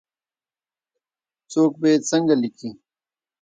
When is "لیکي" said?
2.41-2.69